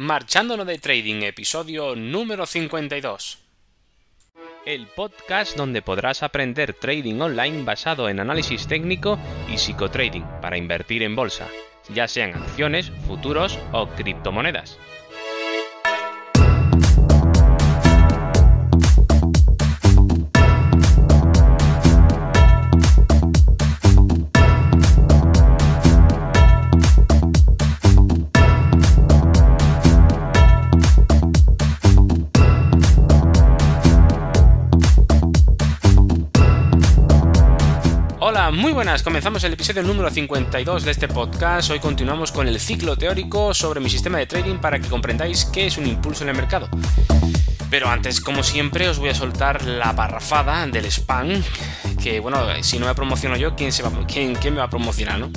[0.00, 3.38] Marchándonos de Trading, episodio número 52.
[4.64, 9.18] El podcast donde podrás aprender trading online basado en análisis técnico
[9.52, 11.48] y psicotrading para invertir en bolsa,
[11.92, 14.78] ya sean acciones, futuros o criptomonedas.
[38.30, 39.02] Hola, muy buenas.
[39.02, 41.68] Comenzamos el episodio número 52 de este podcast.
[41.68, 45.66] Hoy continuamos con el ciclo teórico sobre mi sistema de trading para que comprendáis qué
[45.66, 46.68] es un impulso en el mercado.
[47.70, 51.42] Pero antes, como siempre, os voy a soltar la parrafada del spam.
[52.00, 55.32] Que bueno, si no me promociono yo, ¿quién, se va, me va a promocionar, no?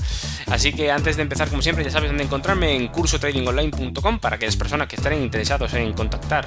[0.51, 4.55] Así que antes de empezar, como siempre, ya sabes dónde encontrarme en cursotradingonline.com para aquellas
[4.55, 6.45] personas que estén interesados en contactar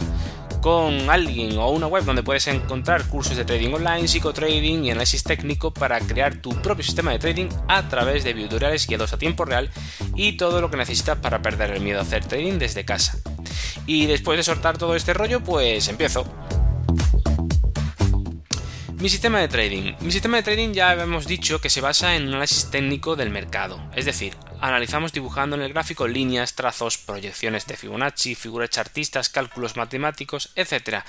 [0.60, 5.22] con alguien o una web donde puedes encontrar cursos de trading online, psicotrading y análisis
[5.22, 9.44] técnico para crear tu propio sistema de trading a través de videotutoriales guiados a tiempo
[9.44, 9.70] real
[10.14, 13.18] y todo lo que necesitas para perder el miedo a hacer trading desde casa.
[13.86, 16.26] Y después de soltar todo este rollo, pues empiezo.
[18.98, 19.94] Mi sistema de trading.
[20.00, 23.30] Mi sistema de trading ya hemos dicho que se basa en un análisis técnico del
[23.30, 29.28] mercado, es decir, analizamos dibujando en el gráfico líneas, trazos, proyecciones de Fibonacci, figuras chartistas,
[29.28, 31.04] cálculos matemáticos, etc.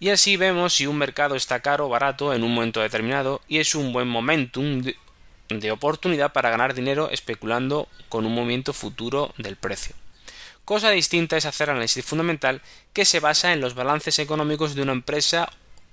[0.00, 3.58] Y así vemos si un mercado está caro o barato en un momento determinado y
[3.58, 9.56] es un buen momentum de, oportunidad para ganar dinero especulando con un movimiento futuro del
[9.56, 9.94] precio.
[10.64, 12.60] Cosa distinta es hacer análisis fundamental
[12.92, 15.50] que se basa en los balances económicos de una empresa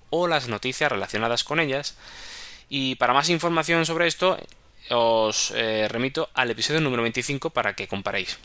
[0.09, 1.95] o las noticias relacionadas con ellas.
[2.69, 4.37] Y para más información sobre esto,
[4.89, 8.37] os eh, remito al episodio número 25 para que comparéis.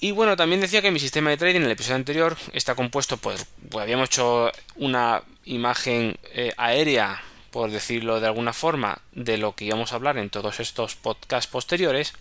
[0.00, 3.16] Y bueno, también decía que mi sistema de trading en el episodio anterior está compuesto,
[3.16, 9.54] pues, pues habíamos hecho una imagen eh, aérea, por decirlo de alguna forma, de lo
[9.54, 12.12] que íbamos a hablar en todos estos podcasts posteriores.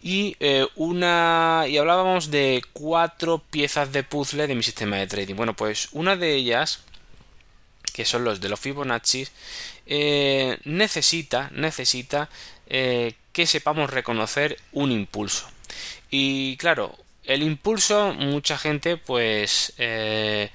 [0.00, 1.64] Y eh, una.
[1.68, 5.34] y hablábamos de cuatro piezas de puzzle de mi sistema de trading.
[5.34, 6.84] Bueno, pues una de ellas,
[7.96, 9.26] que son los de los Fibonacci,
[9.86, 12.28] eh, necesita, necesita
[12.66, 15.48] eh, que sepamos reconocer un impulso.
[16.10, 20.50] Y claro, el impulso, mucha gente, pues eh,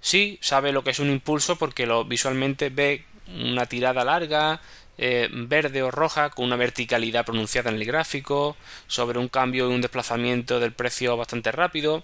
[0.00, 4.62] sí sabe lo que es un impulso porque lo visualmente ve una tirada larga,
[4.96, 9.82] verde o roja con una verticalidad pronunciada en el gráfico, sobre un cambio y un
[9.82, 12.02] desplazamiento del precio bastante rápido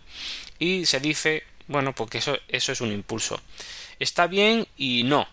[0.58, 3.40] y se dice, bueno, porque eso, eso es un impulso.
[3.98, 5.26] Está bien y no.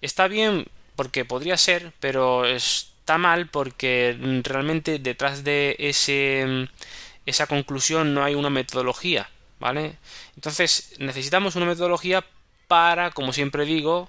[0.00, 0.66] Está bien
[0.96, 6.68] porque podría ser, pero está mal porque realmente detrás de ese,
[7.26, 9.96] esa conclusión no hay una metodología, ¿vale?
[10.36, 12.24] Entonces necesitamos una metodología
[12.68, 14.08] para, como siempre digo,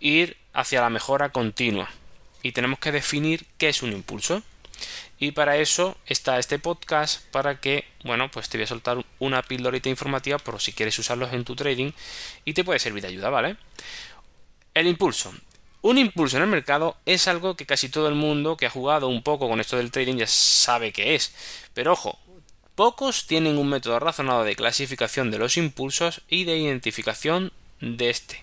[0.00, 1.90] ir hacia la mejora continua.
[2.42, 4.42] Y tenemos que definir qué es un impulso.
[5.18, 9.42] Y para eso está este podcast para que, bueno, pues te voy a soltar una
[9.42, 11.92] pildorita informativa por si quieres usarlos en tu trading
[12.44, 13.56] y te puede servir de ayuda, ¿vale?
[14.74, 15.32] El impulso.
[15.82, 19.08] Un impulso en el mercado es algo que casi todo el mundo que ha jugado
[19.08, 21.34] un poco con esto del trading ya sabe que es.
[21.74, 22.18] Pero ojo,
[22.74, 28.40] pocos tienen un método razonado de clasificación de los impulsos y de identificación de este.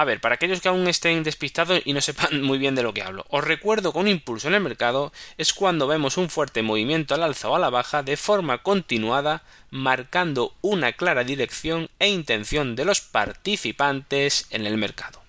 [0.00, 2.94] A ver, para aquellos que aún estén despistados y no sepan muy bien de lo
[2.94, 6.62] que hablo, os recuerdo que un impulso en el mercado es cuando vemos un fuerte
[6.62, 12.08] movimiento al alza o a la baja de forma continuada, marcando una clara dirección e
[12.08, 15.20] intención de los participantes en el mercado.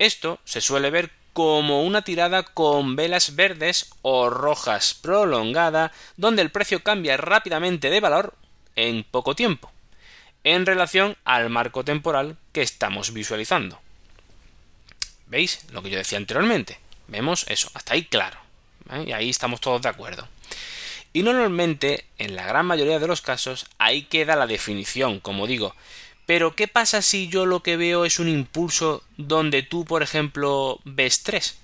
[0.00, 6.50] Esto se suele ver como una tirada con velas verdes o rojas prolongada, donde el
[6.50, 8.34] precio cambia rápidamente de valor
[8.74, 9.70] en poco tiempo,
[10.54, 13.78] en relación al marco temporal que estamos visualizando.
[15.26, 16.78] ¿Veis lo que yo decía anteriormente?
[17.06, 18.38] Vemos eso, hasta ahí claro.
[19.06, 20.26] Y ahí estamos todos de acuerdo.
[21.12, 25.74] Y normalmente, en la gran mayoría de los casos, ahí queda la definición, como digo,
[26.24, 30.80] pero ¿qué pasa si yo lo que veo es un impulso donde tú, por ejemplo,
[30.84, 31.58] ves tres?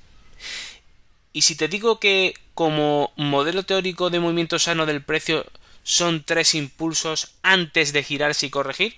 [1.32, 5.46] Y si te digo que como modelo teórico de movimiento sano del precio
[5.84, 8.96] son tres impulsos antes de girarse y corregir,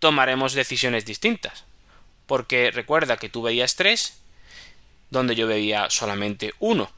[0.00, 1.64] tomaremos decisiones distintas.
[2.26, 4.18] Porque recuerda que tú veías tres,
[5.10, 6.90] donde yo veía solamente uno.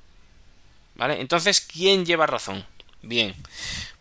[0.96, 1.20] ¿Vale?
[1.20, 2.66] Entonces, ¿quién lleva razón?
[3.02, 3.34] Bien,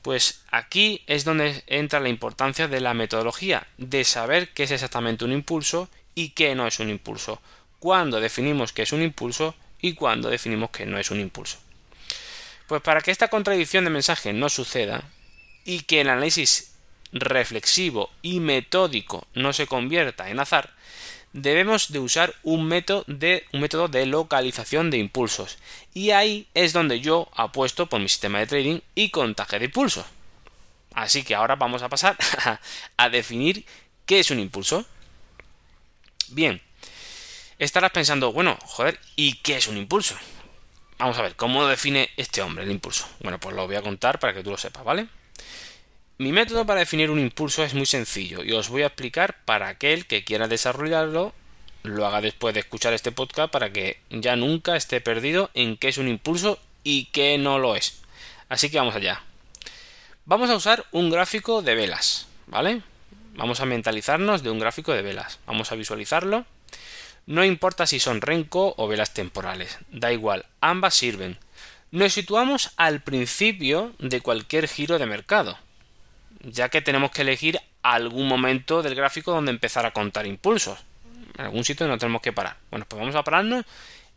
[0.01, 5.23] pues aquí es donde entra la importancia de la metodología, de saber qué es exactamente
[5.23, 7.41] un impulso y qué no es un impulso,
[7.79, 11.57] cuándo definimos qué es un impulso y cuándo definimos que no es un impulso.
[12.69, 15.01] Pues para que esta contradicción de mensaje no suceda
[15.65, 16.75] y que el análisis
[17.11, 20.69] reflexivo y metódico no se convierta en azar,
[21.33, 25.57] debemos de usar un método de, un método de localización de impulsos.
[25.95, 30.05] Y ahí es donde yo apuesto por mi sistema de trading y contaje de impulsos.
[30.93, 32.17] Así que ahora vamos a pasar
[32.97, 33.65] a definir
[34.05, 34.85] qué es un impulso.
[36.27, 36.61] Bien,
[37.57, 40.15] estarás pensando, bueno, joder, ¿y qué es un impulso?
[40.99, 43.07] Vamos a ver, ¿cómo define este hombre el impulso?
[43.21, 45.07] Bueno, pues lo voy a contar para que tú lo sepas, ¿vale?
[46.17, 49.69] Mi método para definir un impulso es muy sencillo y os voy a explicar para
[49.69, 51.33] aquel que quiera desarrollarlo
[51.83, 55.87] lo haga después de escuchar este podcast para que ya nunca esté perdido en qué
[55.87, 58.01] es un impulso y qué no lo es.
[58.49, 59.23] Así que vamos allá.
[60.25, 62.81] Vamos a usar un gráfico de velas, ¿vale?
[63.35, 65.39] Vamos a mentalizarnos de un gráfico de velas.
[65.45, 66.45] Vamos a visualizarlo.
[67.29, 71.37] No importa si son renco o velas temporales, da igual, ambas sirven.
[71.91, 75.57] Nos situamos al principio de cualquier giro de mercado
[76.41, 80.79] ya que tenemos que elegir algún momento del gráfico donde empezar a contar impulsos.
[81.37, 82.57] En algún sitio no tenemos que parar.
[82.69, 83.65] Bueno, pues vamos a pararnos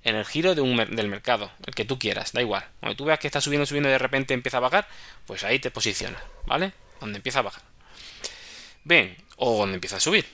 [0.05, 2.65] en el giro del mercado, el que tú quieras, da igual.
[2.81, 4.89] Cuando tú veas que está subiendo, subiendo y de repente empieza a bajar,
[5.27, 6.73] pues ahí te posicionas, ¿vale?
[7.01, 7.63] Donde empieza a bajar.
[8.85, 10.27] Bien, o donde empieza a subir.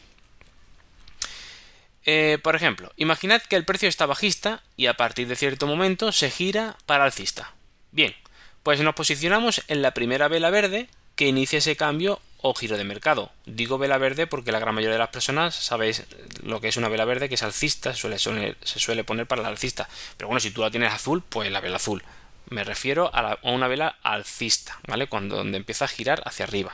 [2.10, 6.10] Eh, por ejemplo, imaginad que el precio está bajista y a partir de cierto momento
[6.10, 7.52] se gira para alcista.
[7.92, 8.14] Bien,
[8.62, 12.84] pues nos posicionamos en la primera vela verde que inicie ese cambio o giro de
[12.84, 13.30] mercado.
[13.44, 16.04] Digo vela verde porque la gran mayoría de las personas sabéis
[16.42, 19.48] lo que es una vela verde, que es alcista, se suele, suele poner para la
[19.48, 19.86] alcista.
[20.16, 22.02] Pero bueno, si tú la tienes azul, pues la vela azul.
[22.48, 25.08] Me refiero a, una vela alcista, ¿vale?
[25.08, 26.72] Cuando donde empieza a girar hacia arriba.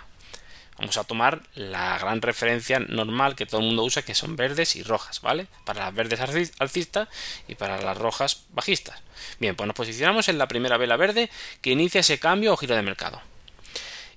[0.79, 4.75] Vamos a tomar la gran referencia normal que todo el mundo usa, que son verdes
[4.75, 5.47] y rojas, ¿vale?
[5.65, 6.21] Para las verdes
[6.59, 7.09] alcistas
[7.47, 9.01] y para las rojas bajistas.
[9.39, 11.31] Bien, pues nos posicionamos en la primera vela verde
[11.61, 13.23] que inicia ese cambio o giro de mercado.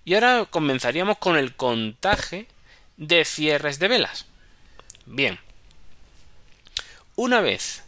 [0.04, 2.48] Y ahora comenzaríamos con el contaje
[2.98, 4.26] de cierres de velas.
[5.06, 5.40] Bien.
[7.16, 7.84] Una vez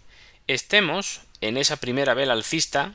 [0.47, 2.93] estemos en esa primera vela alcista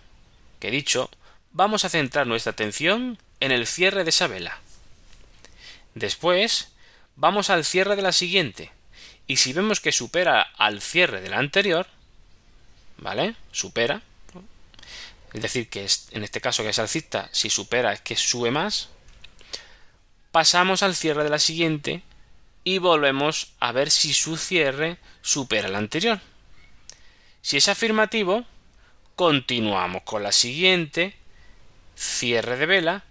[0.60, 1.10] que he dicho,
[1.52, 4.60] vamos a centrar nuestra atención en el cierre de esa vela.
[5.94, 6.73] Después,
[7.17, 8.73] vamos al cierre de la siguiente.
[9.26, 11.87] Y si vemos que supera al cierre de la anterior,
[12.99, 13.37] ¿vale?
[13.52, 14.02] Supera.
[15.32, 18.88] Es decir, que en este caso que es alcista, si supera es que sube más,
[20.31, 22.02] pasamos al cierre de la siguiente
[22.62, 26.20] y volvemos a ver si su cierre supera el anterior.
[27.43, 28.44] Si es afirmativo,
[29.17, 31.14] continuamos con la siguiente,
[31.96, 33.05] cierre de vela,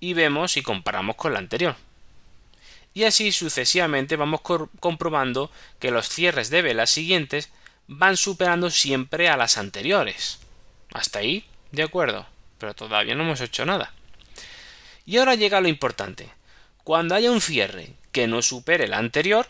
[0.00, 1.76] y vemos si comparamos con la anterior.
[2.92, 7.50] Y así sucesivamente vamos comprobando que los cierres de vela siguientes
[7.86, 10.38] van superando siempre a las anteriores.
[10.92, 12.26] Hasta ahí, de acuerdo,
[12.58, 13.92] pero todavía no hemos hecho nada.
[15.06, 16.30] Y ahora llega lo importante.
[16.84, 19.46] Cuando haya un cierre que no supere el anterior,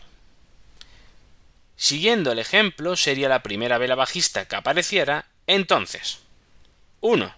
[1.75, 6.19] siguiendo el ejemplo sería la primera vela bajista que apareciera, entonces
[7.01, 7.33] 1.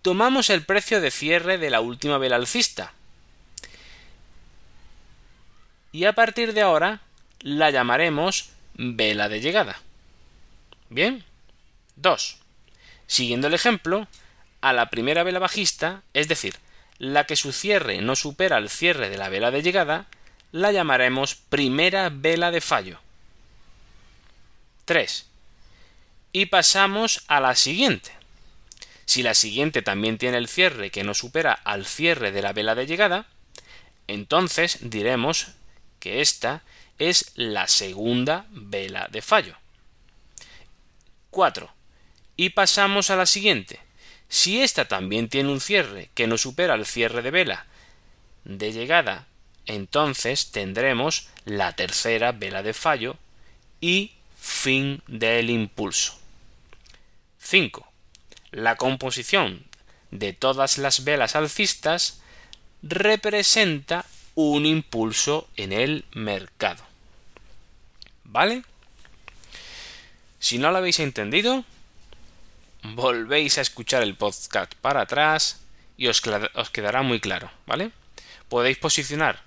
[0.00, 2.94] Tomamos el precio de cierre de la última vela alcista.
[5.92, 7.00] Y a partir de ahora
[7.40, 9.78] la llamaremos vela de llegada.
[10.88, 11.24] Bien.
[11.96, 12.38] 2.
[13.06, 14.08] Siguiendo el ejemplo,
[14.62, 16.56] a la primera vela bajista, es decir,
[16.98, 20.06] la que su cierre no supera el cierre de la vela de llegada,
[20.50, 23.00] la llamaremos primera vela de fallo.
[24.84, 25.26] 3.
[26.32, 28.12] Y pasamos a la siguiente.
[29.04, 32.74] Si la siguiente también tiene el cierre que no supera al cierre de la vela
[32.74, 33.26] de llegada,
[34.06, 35.48] entonces diremos
[36.02, 36.64] que esta
[36.98, 39.56] es la segunda vela de fallo.
[41.30, 41.72] 4.
[42.36, 43.78] Y pasamos a la siguiente.
[44.28, 47.66] Si ésta también tiene un cierre que no supera el cierre de vela
[48.42, 49.28] de llegada,
[49.66, 53.16] entonces tendremos la tercera vela de fallo
[53.80, 56.18] y fin del impulso.
[57.38, 57.86] 5.
[58.50, 59.66] La composición
[60.10, 62.20] de todas las velas alcistas
[62.82, 66.84] representa un impulso en el mercado.
[68.24, 68.62] ¿Vale?
[70.38, 71.64] Si no lo habéis entendido,
[72.82, 75.60] volvéis a escuchar el podcast para atrás
[75.96, 77.92] y os, quedará muy claro, ¿vale?
[78.48, 79.42] Podéis posicionar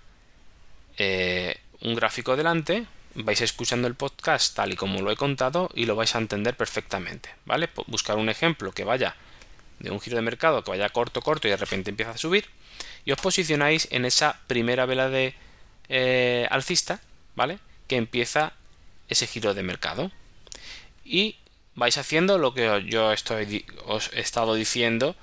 [0.97, 5.85] eh, un gráfico delante, vais escuchando el podcast tal y como lo he contado y
[5.85, 7.69] lo vais a entender perfectamente, ¿vale?
[7.87, 9.15] Buscar un ejemplo que vaya
[9.79, 12.45] de un giro de mercado que vaya corto, corto y de repente empieza a subir
[13.05, 15.35] y os posicionáis en esa primera vela de
[15.89, 16.99] eh, alcista,
[17.35, 17.59] ¿vale?
[17.87, 18.53] Que empieza
[19.07, 20.11] ese giro de mercado.
[21.03, 21.37] Y
[21.75, 25.15] vais haciendo lo que yo estoy, os he estado diciendo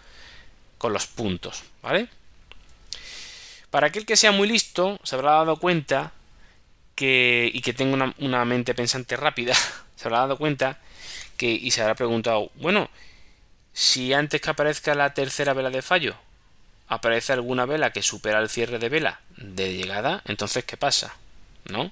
[0.78, 2.08] con los puntos, ¿vale?
[3.70, 6.12] Para aquel que sea muy listo, se habrá dado cuenta
[6.94, 9.54] que, y que tenga una, una mente pensante rápida,
[9.96, 10.78] se habrá dado cuenta
[11.36, 12.90] que, y se habrá preguntado, bueno,
[13.72, 16.14] si antes que aparezca la tercera vela de fallo,
[16.88, 21.16] aparece alguna vela que supera el cierre de vela de llegada, entonces ¿qué pasa?
[21.64, 21.90] ¿No?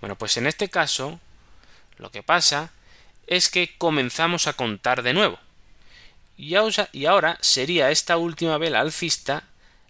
[0.00, 1.18] Bueno, pues en este caso,
[1.98, 2.70] lo que pasa
[3.26, 5.38] es que comenzamos a contar de nuevo.
[6.36, 9.44] Y ahora sería esta última vela alcista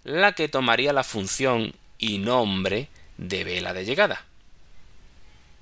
[0.04, 4.25] la que tomaría la función y nombre de vela de llegada.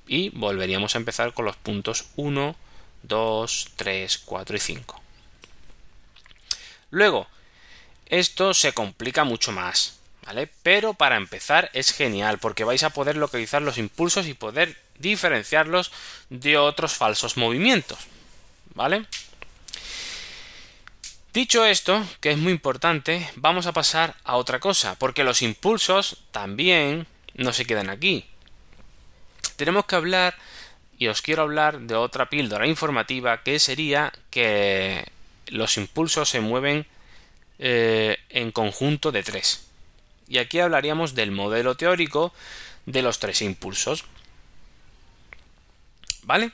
[0.07, 2.57] Y volveríamos a empezar con los puntos 1,
[3.05, 5.02] 2, 3, 4 y 5.
[6.93, 7.27] Luego,
[8.05, 10.47] esto se complica mucho más, ¿vale?
[10.63, 15.91] Pero para empezar es genial porque vais a poder localizar los impulsos y poder diferenciarlos
[16.29, 17.99] de otros falsos movimientos,
[18.75, 19.07] ¿vale?
[21.33, 26.19] Dicho esto, que es muy importante, vamos a pasar a otra cosa, porque los impulsos
[26.31, 28.27] también no se quedan aquí.
[29.57, 30.37] Tenemos que hablar,
[30.99, 35.11] y os quiero hablar de otra píldora informativa, que sería que
[35.53, 36.87] los impulsos se mueven
[37.59, 39.67] eh, en conjunto de tres.
[40.29, 42.33] Y aquí hablaríamos del modelo teórico
[42.87, 44.05] de los tres impulsos.
[46.23, 46.53] ¿Vale?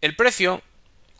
[0.00, 0.62] El precio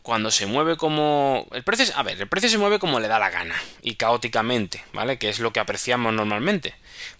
[0.07, 1.47] cuando se mueve como.
[1.51, 4.81] El precio, a ver, el precio se mueve como le da la gana y caóticamente,
[4.93, 5.17] ¿vale?
[5.17, 6.75] Que es lo que apreciamos normalmente.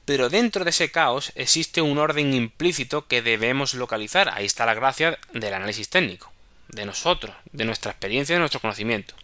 [0.06, 4.30] Pero dentro de ese caos existe un orden implícito que debemos localizar.
[4.34, 6.32] Ahí está la gracia del análisis técnico,
[6.70, 9.16] de nosotros, de nuestra experiencia, de nuestro conocimiento.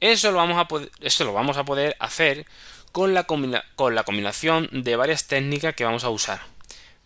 [0.00, 2.46] Eso lo vamos a poder, eso lo vamos a poder hacer
[2.92, 6.40] con la, con la combinación de varias técnicas que vamos a usar.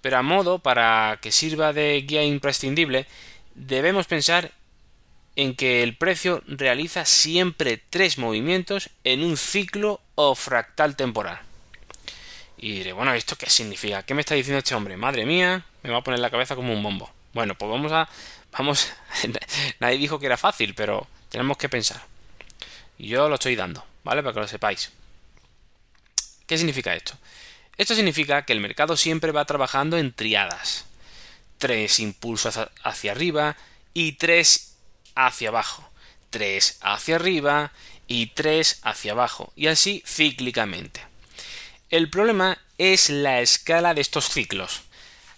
[0.00, 3.06] Pero a modo para que sirva de guía imprescindible,
[3.54, 4.52] debemos pensar
[5.36, 11.40] en que el precio realiza siempre tres movimientos en un ciclo o fractal temporal.
[12.58, 14.04] Y diré, bueno, ¿esto qué significa?
[14.04, 14.96] ¿Qué me está diciendo este hombre?
[14.96, 17.10] Madre mía, me va a poner la cabeza como un bombo.
[17.32, 18.08] Bueno, pues vamos a.
[18.52, 18.88] Vamos.
[19.80, 22.02] Nadie dijo que era fácil, pero tenemos que pensar.
[22.98, 24.22] Yo lo estoy dando, ¿vale?
[24.22, 24.90] Para que lo sepáis.
[26.46, 27.14] ¿Qué significa esto?
[27.76, 30.84] Esto significa que el mercado siempre va trabajando en triadas.
[31.58, 33.56] Tres impulsos hacia arriba
[33.94, 34.72] y tres
[35.14, 35.88] hacia abajo,
[36.30, 37.72] 3 hacia arriba
[38.06, 41.00] y 3 hacia abajo, y así cíclicamente.
[41.90, 44.82] El problema es la escala de estos ciclos.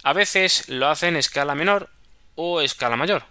[0.04, 1.88] A veces lo hacen en escala menor
[2.34, 3.24] o escala mayor.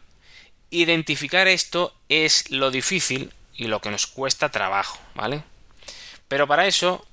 [0.72, 5.44] Identificar esto es lo difícil y lo que nos cuesta trabajo, ¿vale?
[6.28, 7.06] Pero para eso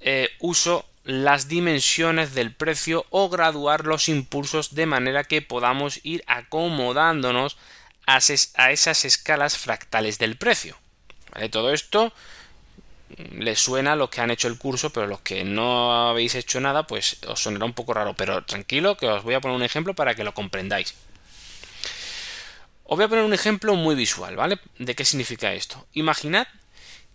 [0.00, 6.22] eh, uso las dimensiones del precio o graduar los impulsos de manera que podamos ir
[6.26, 7.56] acomodándonos
[8.06, 10.76] a, esas escalas fractales del precio.
[11.50, 12.12] Todo esto
[13.32, 16.60] les suena a los que han hecho el curso, pero los que no habéis hecho
[16.60, 18.14] nada, pues os sonará un poco raro.
[18.14, 20.94] Pero tranquilo, que os voy a poner un ejemplo para que lo comprendáis.
[22.84, 24.58] Os voy a poner un ejemplo muy visual, ¿vale?
[24.78, 25.86] ¿De qué significa esto?
[25.92, 26.48] Imaginad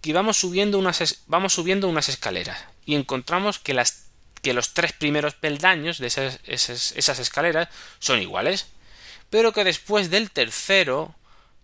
[0.02, 4.08] que vamos subiendo unas, vamos subiendo unas escaleras y encontramos que, las,
[4.42, 8.68] que los tres primeros peldaños de esas, esas escaleras son iguales
[9.30, 11.16] pero que después del tercero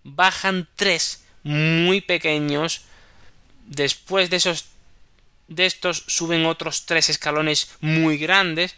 [0.03, 2.81] bajan tres muy pequeños.
[3.71, 4.65] Después de esos
[5.47, 8.75] de estos suben otros tres escalones muy grandes,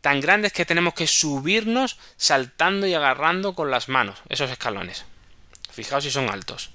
[0.00, 5.04] tan grandes que tenemos que subirnos saltando y agarrando con las manos esos escalones.
[5.72, 6.70] Fijaos si son altos.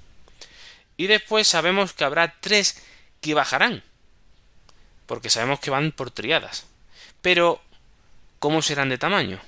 [0.98, 2.82] Y después sabemos que habrá tres
[3.22, 3.82] que bajarán,
[5.06, 6.66] porque sabemos que van por triadas.
[7.22, 7.62] Pero,
[8.38, 9.40] ¿cómo serán de tamaño?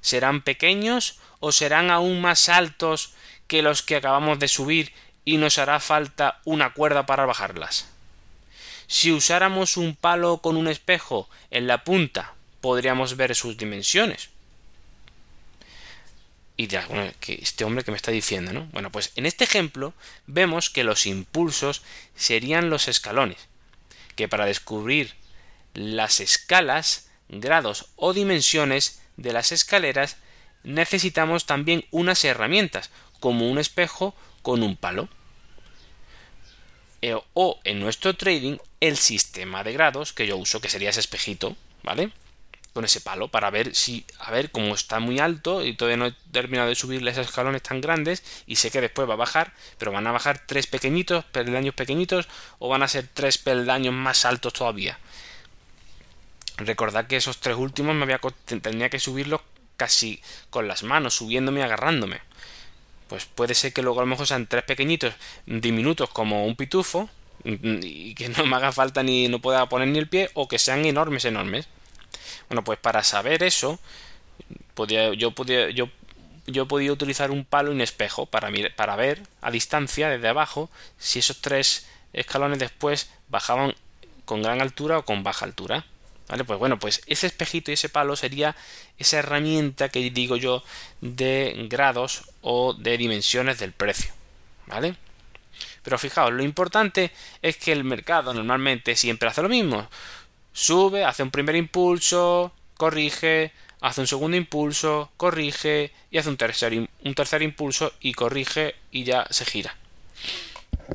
[0.00, 3.12] ¿Serán pequeños o serán aún más altos
[3.48, 4.92] que los que acabamos de subir
[5.24, 7.86] y nos hará falta una cuerda para bajarlas?
[8.86, 14.28] Si usáramos un palo con un espejo en la punta, podríamos ver sus dimensiones.
[16.56, 18.66] Y dirás, bueno, que este hombre que me está diciendo, ¿no?
[18.66, 19.94] Bueno, pues en este ejemplo
[20.26, 21.82] vemos que los impulsos
[22.14, 23.48] serían los escalones,
[24.14, 25.14] que para descubrir
[25.74, 30.16] las escalas, grados o dimensiones de las escaleras
[30.64, 35.08] necesitamos también unas herramientas, como un espejo con un palo.
[37.00, 41.00] E, o en nuestro trading, el sistema de grados que yo uso, que sería ese
[41.00, 42.12] espejito, ¿vale?
[42.72, 46.06] Con ese palo, para ver si, a ver, como está muy alto y todavía no
[46.06, 49.52] he terminado de subirle esos escalones tan grandes, y sé que después va a bajar,
[49.78, 54.24] pero van a bajar tres pequeñitos, peldaños pequeñitos, o van a ser tres peldaños más
[54.24, 54.98] altos todavía.
[56.56, 59.40] Recordad que esos tres últimos me había, tendría que subirlos
[59.76, 62.20] casi con las manos, subiéndome y agarrándome.
[63.12, 65.12] Pues puede ser que luego a lo mejor sean tres pequeñitos,
[65.44, 67.10] diminutos como un pitufo,
[67.44, 70.58] y que no me haga falta ni no pueda poner ni el pie, o que
[70.58, 71.68] sean enormes, enormes.
[72.48, 73.78] Bueno, pues para saber eso,
[74.72, 75.90] podía, yo, podía, yo,
[76.46, 80.70] yo podía utilizar un palo y un espejo para, para ver a distancia, desde abajo,
[80.96, 83.74] si esos tres escalones después bajaban
[84.24, 85.84] con gran altura o con baja altura.
[86.28, 86.44] ¿Vale?
[86.44, 88.56] Pues bueno, pues ese espejito y ese palo sería
[88.98, 90.62] esa herramienta que digo yo
[91.00, 94.12] de grados o de dimensiones del precio.
[94.66, 94.96] ¿Vale?
[95.82, 97.10] Pero fijaos, lo importante
[97.42, 99.88] es que el mercado normalmente siempre hace lo mismo.
[100.52, 106.72] Sube, hace un primer impulso, corrige, hace un segundo impulso, corrige y hace un tercer,
[106.74, 109.76] un tercer impulso y corrige y ya se gira.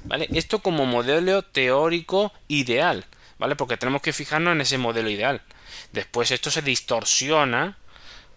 [0.03, 0.27] ¿Vale?
[0.33, 3.05] Esto como modelo teórico ideal,
[3.39, 3.55] ¿vale?
[3.55, 5.41] Porque tenemos que fijarnos en ese modelo ideal.
[5.91, 7.77] Después esto se distorsiona,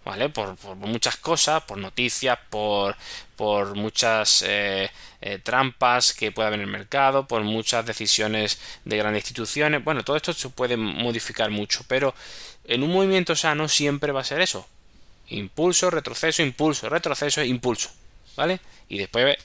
[0.04, 0.28] ¿vale?
[0.28, 2.96] Por, muchas cosas, por noticias, por,
[3.36, 4.90] por muchas eh,
[5.20, 9.82] eh, trampas que puede haber en el mercado, por muchas decisiones de grandes instituciones.
[9.84, 12.14] Bueno, todo esto se puede modificar mucho, pero
[12.64, 14.66] en un movimiento sano siempre va a ser eso.
[15.28, 17.90] Impulso, retroceso, impulso, retroceso, impulso.
[18.36, 18.60] ¿Vale?
[18.88, 19.36] Y después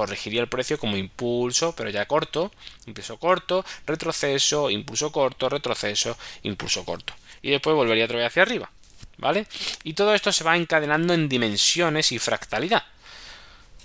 [0.00, 2.50] corregiría el precio como impulso, pero ya corto,
[2.86, 7.12] impulso corto, retroceso, impulso corto, retroceso, impulso corto.
[7.42, 8.70] Y después volvería otra vez hacia arriba.
[9.18, 9.46] ¿Vale?
[9.84, 12.82] Y todo esto se va encadenando en dimensiones y fractalidad.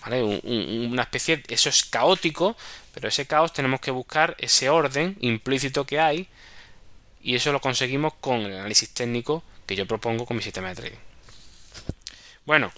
[0.04, 0.24] ¿Vale?
[0.24, 2.56] una especie, eso es caótico,
[2.94, 6.30] pero ese caos tenemos que buscar ese orden implícito que hay
[7.22, 10.76] y eso lo conseguimos con el análisis técnico que yo propongo con mi sistema de
[10.76, 11.00] trading.
[12.46, 12.72] Bueno,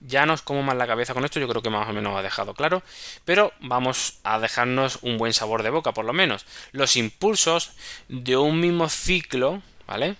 [0.00, 2.22] ya nos como más la cabeza con esto, yo creo que más o menos ha
[2.22, 2.82] dejado claro,
[3.24, 6.46] pero vamos a dejarnos un buen sabor de boca por lo menos.
[6.72, 7.72] Los impulsos
[8.08, 10.16] de un mismo ciclo, ¿vale?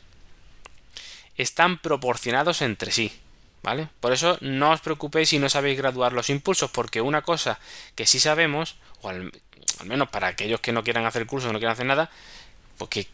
[1.36, 3.12] Están proporcionados entre sí,
[3.62, 3.88] ¿vale?
[4.00, 7.58] Por eso no os preocupéis si no sabéis graduar los impulsos, porque una cosa
[7.94, 9.32] que sí sabemos, o al,
[9.84, 12.10] menos para aquellos que no quieran hacer curso, no quieran hacer nada,
[12.78, 13.06] porque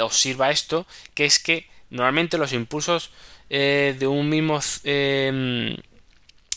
[0.00, 3.10] os sirva esto, que es que normalmente los impulsos
[3.50, 5.76] eh, de un mismo em,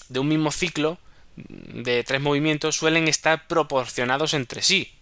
[0.10, 0.98] de un mismo ciclo
[1.36, 4.94] de tres movimientos suelen estar proporcionados entre sí.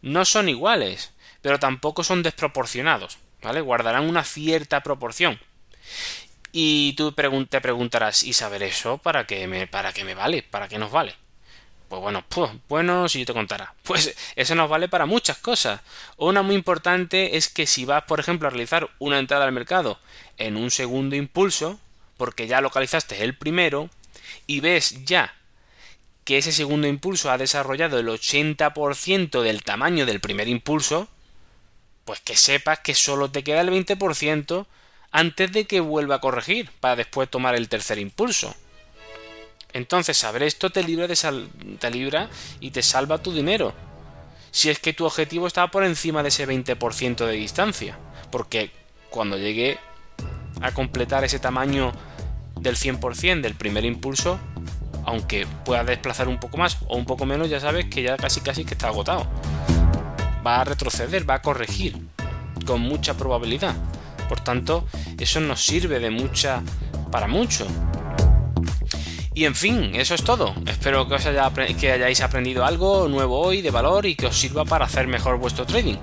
[0.00, 3.60] No son iguales, pero tampoco son desproporcionados, ¿vale?
[3.60, 5.40] Guardarán una cierta proporción.
[6.52, 10.42] Y tú te preguntarás, ¿y saber eso para qué me, para qué me vale?
[10.42, 11.14] ¿Para qué nos vale?
[11.90, 13.74] Pues bueno, pues bueno, si yo te contara.
[13.82, 15.80] Pues eso nos vale para muchas cosas.
[16.16, 19.98] Una muy importante es que si vas, por ejemplo, a realizar una entrada al mercado
[20.38, 21.80] en un segundo impulso,
[22.16, 23.90] porque ya localizaste el primero,
[24.46, 25.34] y ves ya
[26.22, 31.08] que ese segundo impulso ha desarrollado el 80% del tamaño del primer impulso,
[32.04, 34.66] pues que sepas que solo te queda el 20%
[35.10, 38.54] antes de que vuelva a corregir, para después tomar el tercer impulso.
[39.72, 42.28] Entonces, saber esto te libra, te libra
[42.60, 43.72] y te salva tu dinero.
[44.50, 47.98] Si es que tu objetivo está por encima de ese 20% de distancia.
[48.30, 48.72] Porque
[49.10, 49.78] cuando llegue
[50.60, 51.92] a completar ese tamaño
[52.56, 54.38] del 100% del primer impulso,
[55.04, 58.40] aunque pueda desplazar un poco más o un poco menos, ya sabes que ya casi
[58.40, 59.26] casi que está agotado.
[60.46, 61.96] Va a retroceder, va a corregir,
[62.66, 63.74] con mucha probabilidad.
[64.28, 64.86] Por tanto,
[65.18, 66.62] eso nos sirve de mucha
[67.10, 67.66] para mucho.
[69.32, 70.54] Y en fin, eso es todo.
[70.66, 74.86] Espero que, os hayáis aprendido algo nuevo hoy de valor y que os sirva para
[74.86, 75.98] hacer mejor vuestro trading.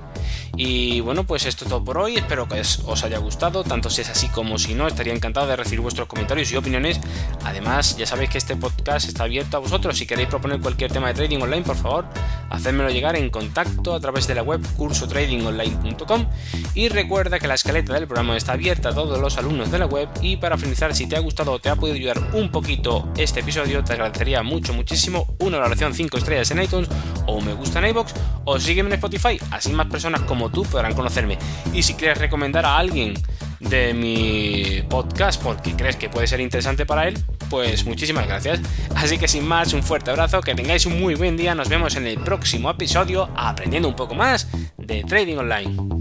[0.58, 2.16] Y bueno, pues esto es todo por hoy.
[2.16, 4.88] Espero que os haya gustado, tanto si es así como si no.
[4.88, 7.00] Estaría encantado de recibir vuestros comentarios y opiniones.
[7.44, 9.96] Además, ya sabéis que este podcast está abierto a vosotros.
[9.96, 12.06] Si queréis proponer cualquier tema de trading online, por favor,
[12.50, 16.26] hacedmelo llegar en contacto a través de la web cursotradingonline.com.
[16.74, 19.86] Y recuerda que la escaleta del programa está abierta a todos los alumnos de la
[19.86, 20.10] web.
[20.22, 23.42] Y para finalizar, si te ha gustado o te ha podido ayudar un poquito este
[23.42, 26.90] episodio, te agradecería mucho, muchísimo una valoración 5 estrellas en iTunes
[27.28, 28.14] o un me gusta en iBox
[28.48, 29.38] o sígueme en Spotify.
[29.52, 31.38] Así más personas como tú podrán conocerme.
[31.74, 33.14] Y si quieres recomendar a alguien
[33.60, 38.62] de mi podcast porque crees que puede ser interesante para él, pues muchísimas gracias.
[38.96, 41.96] Así que sin más, un fuerte abrazo, que tengáis un muy buen día, nos vemos
[41.98, 45.97] en el próximo episodio aprendiendo un poco más de Trading Online.